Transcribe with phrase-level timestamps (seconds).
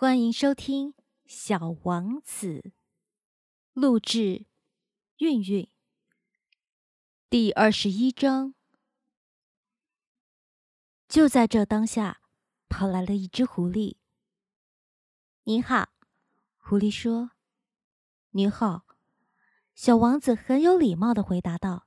[0.00, 0.92] 欢迎收听
[1.26, 2.46] 《小王子》，
[3.74, 4.46] 录制
[5.18, 5.68] 韵韵。
[7.28, 8.54] 第二十一章。
[11.06, 12.22] 就在这当下，
[12.70, 13.96] 跑来了一只狐狸。
[15.42, 15.90] 你好，
[16.56, 17.32] 狐狸说
[18.32, 18.86] ：“你好。”
[19.76, 21.86] 小王子很有礼貌的回答道。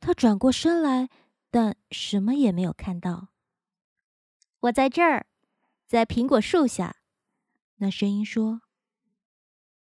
[0.00, 1.08] 他转过身来，
[1.48, 3.28] 但什么也没有看到。
[4.60, 5.26] 我在这儿，
[5.86, 6.94] 在苹果树下。
[7.78, 8.62] 那声音说：“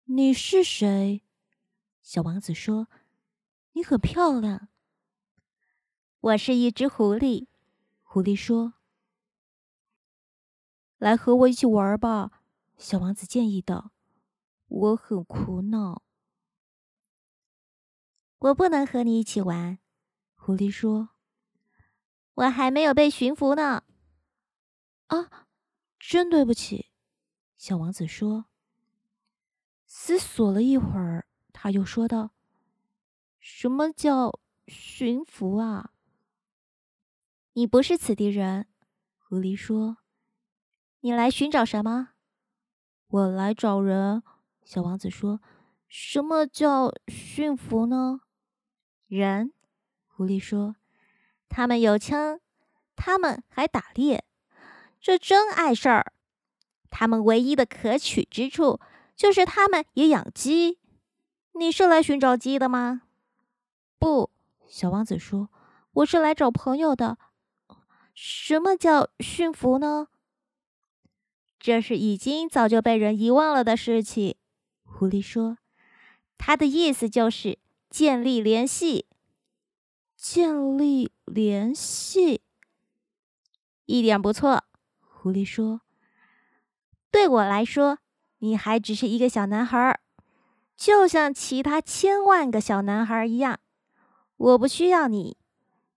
[0.04, 1.24] 你是谁？”
[2.02, 2.88] 小王子说
[3.72, 4.68] ：“你很漂亮。”
[6.20, 7.46] 我是一只狐狸。
[8.02, 8.74] 狐狸说
[10.98, 12.42] ：“来和我一起玩吧。”
[12.76, 13.92] 小王子建议道。
[14.68, 16.02] “我很苦恼。”
[18.38, 19.78] 我不能和你一起玩。”
[20.36, 21.10] 狐狸说
[22.34, 23.84] ，“我还没有被驯服呢。”
[25.08, 25.48] 啊，
[25.98, 26.90] 真对不起。
[27.58, 28.46] 小王子说
[29.84, 32.30] ：“思索了一会儿，他又说道
[33.40, 35.90] ：‘什么叫驯服啊？’
[37.54, 38.68] 你不是此地人。”
[39.18, 39.98] 狐狸说
[41.00, 42.10] ：“你来寻找什么
[43.08, 44.22] ？”“我来找人。”
[44.62, 45.40] 小王子说
[45.88, 48.20] ：“什么叫驯服呢
[49.08, 49.52] ？”“人。”
[50.06, 50.76] 狐狸说
[51.50, 52.40] ：“他们有枪，
[52.94, 54.24] 他们还打猎，
[55.00, 56.12] 这真碍事儿。”
[56.90, 58.80] 他们唯一的可取之处，
[59.16, 60.78] 就是他们也养鸡。
[61.52, 63.02] 你是来寻找鸡的吗？
[63.98, 64.30] 不，
[64.66, 65.48] 小王子说
[65.92, 67.18] ：“我是来找朋友的。”
[68.14, 70.08] 什么叫驯服呢？
[71.58, 74.36] 这是已经早就被人遗忘了的事情。
[74.84, 75.58] 狐狸说
[76.38, 77.58] ：“他的意思就是
[77.90, 79.06] 建立联系。”
[80.16, 82.42] 建立联系，
[83.86, 84.64] 一点不错。
[85.00, 85.80] 狐狸说。
[87.10, 87.98] 对我来说，
[88.38, 90.00] 你还只是一个小男孩儿，
[90.76, 93.58] 就像其他千万个小男孩一样。
[94.36, 95.36] 我不需要你，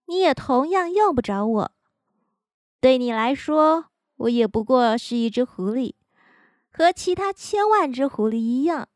[0.05, 1.71] 你也同样用不着我。
[2.79, 5.93] 对你来说，我也不过是一只狐狸，
[6.71, 8.87] 和其他千万只狐狸一样。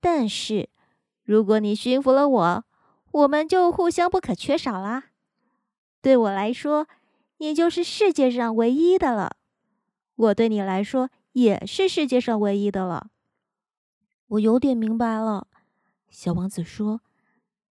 [0.00, 0.68] 但是，
[1.24, 2.64] 如果你驯服了我，
[3.10, 5.04] 我们就互相不可缺少啦。
[6.02, 6.86] 对我来说，
[7.38, 9.36] 你就是世界上唯一的了。
[10.16, 13.10] 我对你来说也是世界上唯一的了。
[14.28, 15.48] 我有点明白了，
[16.08, 17.02] 小王子说：“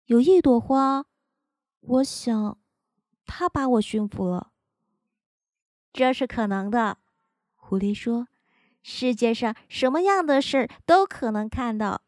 [0.06, 1.06] 有一朵花，
[1.80, 2.58] 我想，
[3.24, 4.52] 它把我驯服了。”
[5.92, 6.98] 这是可能的，
[7.54, 8.28] 狐狸说
[8.82, 12.02] ：“世界上什么样的事都可能看到。”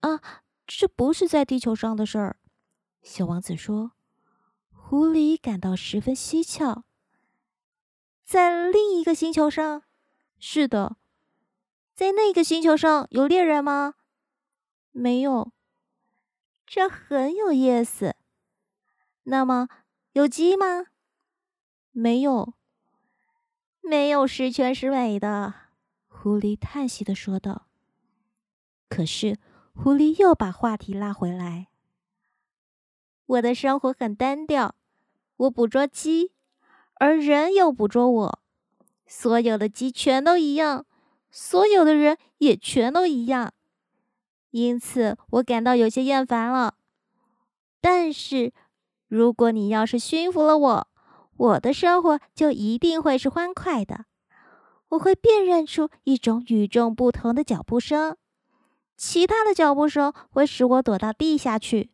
[0.00, 2.36] 啊，这不是在地球上的事儿，
[3.02, 3.92] 小王子说。
[4.70, 6.84] 狐狸感到十分蹊跷。
[8.22, 9.82] 在另一个星球上，
[10.46, 10.98] 是的，
[11.94, 13.94] 在那个星球上有猎人吗？
[14.92, 15.52] 没有，
[16.66, 18.14] 这很有意思。
[19.22, 19.70] 那么
[20.12, 20.88] 有鸡吗？
[21.92, 22.52] 没有，
[23.80, 25.54] 没有十全十美的。
[26.08, 27.66] 狐狸叹息的说道。
[28.90, 29.38] 可是
[29.72, 31.68] 狐狸又把话题拉回来。
[33.24, 34.74] 我的生活很单调，
[35.36, 36.32] 我捕捉鸡。
[36.96, 38.43] 而人又捕捉我，
[39.06, 40.86] 所有的鸡全都一样，
[41.30, 43.52] 所有的人也全都一样，
[44.50, 46.74] 因此我感到有些厌烦了。
[47.80, 48.52] 但是，
[49.08, 50.88] 如果你要是驯服了我，
[51.36, 54.06] 我的生活就一定会是欢快的。
[54.88, 58.16] 我会辨认出一种与众不同的脚步声，
[58.96, 61.90] 其他的脚步声会使我躲到地下去，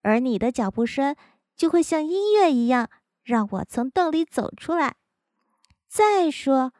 [0.00, 1.14] 而你的脚步声
[1.56, 2.88] 就会像音乐一样。
[3.22, 4.96] 让我从洞里走出来。
[5.92, 6.72] 再说，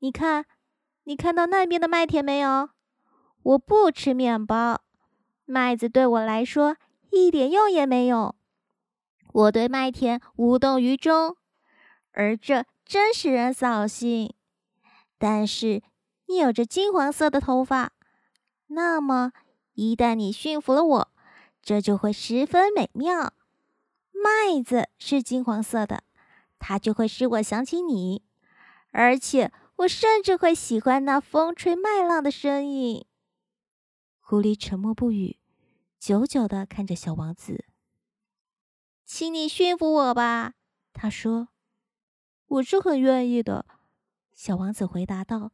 [0.00, 0.44] 你看，
[1.04, 2.68] 你看到那边的麦田没有？
[3.42, 4.82] 我不吃面包，
[5.46, 6.76] 麦子对我来说
[7.10, 8.34] 一点用也没有。
[9.32, 11.34] 我对麦田无动于衷，
[12.12, 14.34] 而这真使人扫兴。
[15.16, 15.82] 但是
[16.26, 17.92] 你有着金黄色的头发，
[18.66, 19.32] 那么
[19.72, 21.08] 一旦你驯服了我，
[21.62, 23.32] 这就会十分美妙。
[24.12, 26.02] 麦子是金黄色的，
[26.58, 28.27] 它就会使我想起你，
[28.98, 33.06] 而且我甚至会喜欢那风吹麦浪的声音。
[34.18, 35.38] 狐狸沉默不语，
[36.00, 37.64] 久久的看着小王子。
[39.04, 40.54] 请你驯服我吧，
[40.92, 41.50] 他说。
[42.48, 43.66] 我是很愿意的，
[44.34, 45.52] 小王子回答道。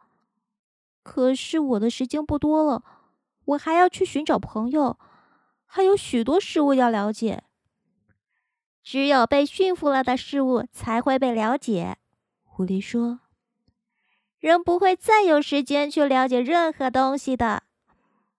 [1.03, 2.83] 可是我的时间不多了，
[3.45, 4.99] 我还要去寻找朋友，
[5.67, 7.45] 还有许多事物要了解。
[8.83, 11.99] 只有被驯服了的事物才会被了解，
[12.43, 13.21] 狐狸说。
[14.45, 17.63] 人不会再有时间去了解任何东西的。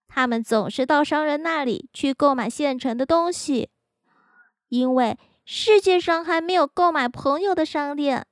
[0.07, 3.71] 他们总是到商人那里去购买现成的东西，
[4.67, 8.27] 因为世界上还没有购买朋友的商店，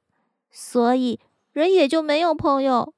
[0.52, 1.20] 所以
[1.52, 2.94] 人也就没有朋友。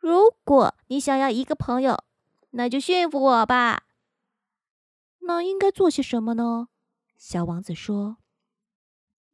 [0.00, 2.02] 如果你想要一个朋友，
[2.50, 3.84] 那就驯服我吧。
[5.20, 6.66] 那应该做些什么呢？
[7.16, 8.16] 小王子说：“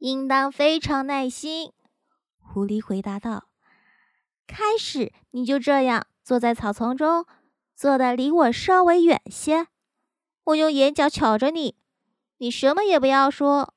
[0.00, 1.72] 应当非常耐心。”
[2.38, 3.49] 狐狸回答道。
[4.50, 7.24] 开始，你就这样坐在草丛中，
[7.76, 9.68] 坐的离我稍微远些。
[10.42, 11.76] 我用眼角瞧着你，
[12.38, 13.72] 你什么也不要说。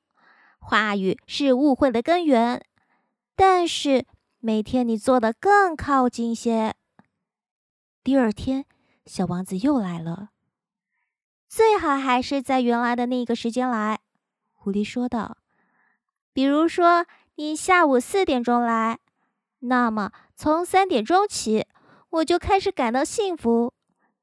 [0.58, 2.60] 话语是误会的根源。
[3.36, 4.04] 但是
[4.40, 6.74] 每天你坐的更靠近些。
[8.02, 8.64] 第二天，
[9.06, 10.30] 小王子又来了。
[11.48, 14.00] 最好还是在原来的那个时间来，
[14.52, 15.36] 狐狸说道。
[16.32, 17.06] 比如说，
[17.36, 18.98] 你下午四点钟来，
[19.60, 20.10] 那么。
[20.36, 21.66] 从三点钟起，
[22.10, 23.72] 我就开始感到幸福。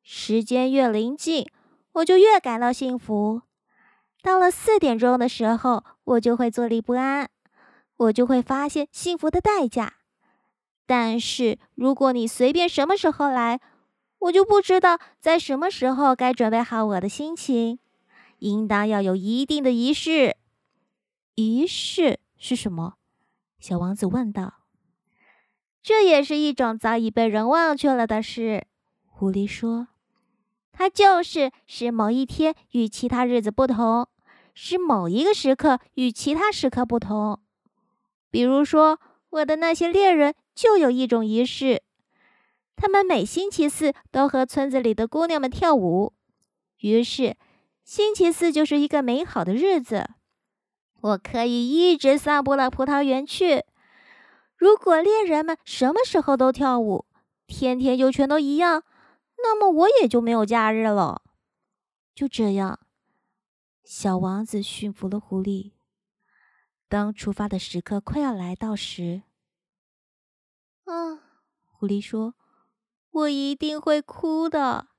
[0.03, 1.45] 时间越临近，
[1.93, 3.43] 我就越感到幸福。
[4.21, 7.29] 到了四点钟的时候，我就会坐立不安，
[7.97, 9.93] 我就会发现幸福的代价。
[10.85, 13.61] 但是如果你随便什么时候来，
[14.19, 17.79] 我就不知道在什么时候该准备好我的心情。
[18.39, 20.35] 应当要有一定的仪式。
[21.35, 22.95] 仪式是什么？
[23.59, 24.60] 小王子问道。
[25.83, 28.67] 这也是一种早已被人忘却了的事，
[29.07, 29.87] 狐狸说
[30.71, 34.07] ：“它就是使某一天与其他日子不同，
[34.53, 37.39] 使某一个时刻与其他时刻不同。
[38.29, 38.99] 比如说，
[39.31, 41.81] 我的那些猎人就有一种仪式，
[42.75, 46.13] 他们每星期四都和村子里的姑娘们跳舞。
[46.81, 47.35] 于是，
[47.83, 50.07] 星期四就是一个美好的日子，
[51.01, 53.63] 我可以一直散步到葡萄园去。”
[54.61, 57.05] 如果猎人们什么时候都跳舞，
[57.47, 58.83] 天天就全都一样，
[59.37, 61.23] 那么我也就没有假日了。
[62.13, 62.79] 就这样，
[63.83, 65.71] 小王子驯服了狐狸。
[66.87, 69.23] 当出发的时刻快要来到时，
[70.83, 71.17] 啊，
[71.63, 72.35] 狐狸说
[73.09, 74.89] ：“我一定会哭的。”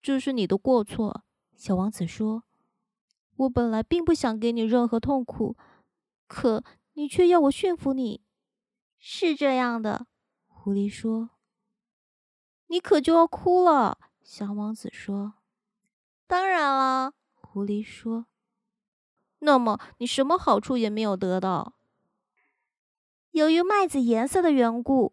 [0.00, 1.22] 这是你的过错，
[1.54, 2.44] 小王子说
[3.36, 5.54] ：“我本来并不想给你任何痛苦，
[6.26, 6.64] 可……”
[6.94, 8.22] 你却要我驯服你，
[8.98, 10.06] 是这样的，
[10.46, 11.30] 狐狸说。
[12.68, 15.34] 你可就要哭了，小王子说。
[16.26, 18.26] 当然了，狐狸说。
[19.40, 21.74] 那么你什么好处也没有得到？
[23.32, 25.12] 由于麦子颜色的缘故，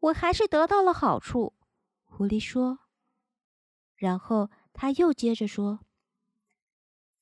[0.00, 1.52] 我还是得到了好处，
[2.04, 2.80] 狐狸说。
[3.94, 5.80] 然后他又接着说：“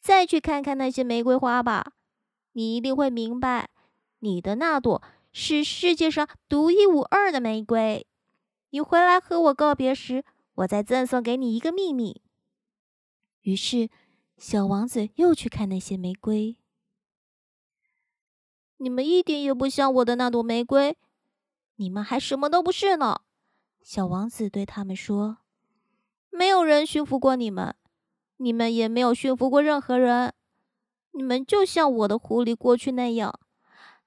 [0.00, 1.94] 再去看看那些玫瑰花吧，
[2.52, 3.68] 你一定会明白。”
[4.20, 5.02] 你的那朵
[5.32, 8.06] 是世界上独一无二的玫瑰。
[8.70, 10.24] 你回来和我告别时，
[10.54, 12.22] 我再赠送给你一个秘密。
[13.42, 13.88] 于是，
[14.36, 16.56] 小王子又去看那些玫瑰。
[18.78, 20.96] 你们一点也不像我的那朵玫瑰，
[21.76, 23.20] 你们还什么都不是呢。
[23.80, 25.38] 小王子对他们说
[26.28, 27.74] ：“没有人驯服过你们，
[28.38, 30.34] 你们也没有驯服过任何人。
[31.12, 33.38] 你们就像我的狐狸过去那样。”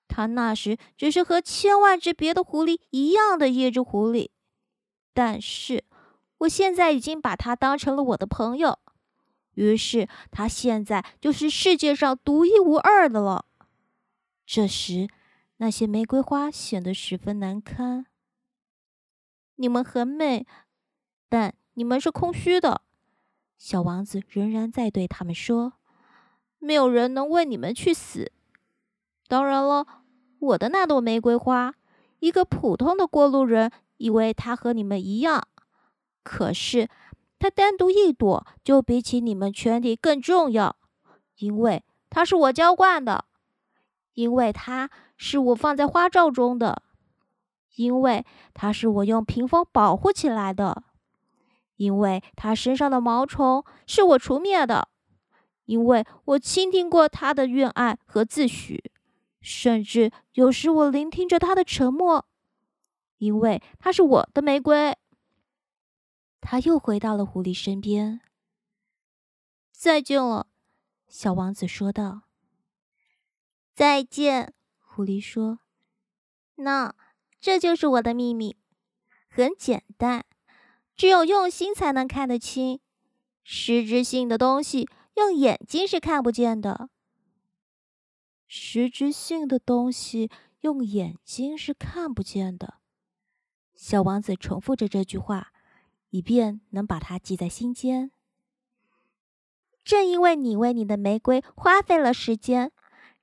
[0.09, 4.31] 他那时只是和千万只别的狐狸一样的一只狐狸，
[5.13, 5.85] 但是
[6.39, 8.79] 我现在已经把它当成了我的朋友，
[9.53, 13.45] 于是它现在就是世界上独一无二的了。
[14.45, 15.07] 这时，
[15.57, 18.07] 那些玫瑰花显得十分难堪。
[19.57, 20.47] 你们很美，
[21.29, 22.81] 但你们是空虚的。
[23.57, 25.73] 小王子仍然在对他们说
[26.57, 28.31] ：“没有人能为你们去死。
[29.27, 29.85] 当然了。”
[30.39, 31.75] 我的那朵玫瑰花，
[32.19, 35.47] 一个普通的过路人以为它和你们一样，
[36.23, 36.89] 可是
[37.37, 40.77] 它单独一朵就比起你们全体更重要，
[41.37, 43.25] 因为它是我浇灌的，
[44.13, 46.83] 因为它是我放在花罩中的，
[47.75, 50.83] 因为它是我用屏风保护起来的，
[51.75, 54.87] 因为它身上的毛虫是我除灭的，
[55.65, 58.79] 因为我倾听过它的怨爱和自诩。
[59.41, 62.27] 甚至有时我聆听着他的沉默，
[63.17, 64.97] 因为他是我的玫瑰。
[66.41, 68.21] 他又回到了狐狸身边。
[69.71, 70.47] 再见了，
[71.07, 72.23] 小王子说道。
[73.73, 75.59] 再见，狐狸说。
[76.55, 76.93] 那
[77.39, 78.57] 这就是我的秘密，
[79.29, 80.25] 很简单，
[80.97, 82.81] 只有用心才能看得清。
[83.43, 86.89] 实质性的东西用眼睛是看不见的。
[88.51, 92.79] 实质性的东西用眼睛是看不见的。
[93.75, 95.53] 小王子重复着这句话，
[96.09, 98.09] 以便能把它记在心间。
[99.83, 102.71] 正因为你为你的玫瑰花费了时间，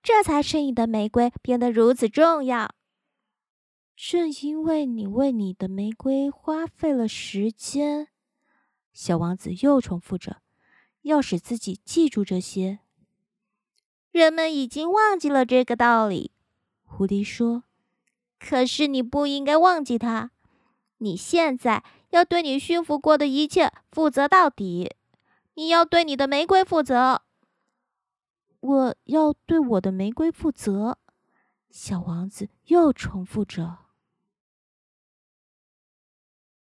[0.00, 2.72] 这才使你的玫瑰变得如此重要。
[3.96, 8.08] 正因为你为你的玫瑰花费了时间，
[8.92, 10.40] 小王子又重复着，
[11.02, 12.78] 要使自己记住这些。
[14.16, 16.30] 人们已经忘记了这个道理，
[16.84, 17.64] 狐狸说。
[18.38, 20.30] 可是你不应该忘记它。
[20.98, 24.94] 你现在要对你驯服过的一切负责到底。
[25.54, 27.22] 你要对你的玫瑰负责。
[28.60, 30.98] 我要对我的玫瑰负责。
[31.70, 33.85] 小王子又重复着。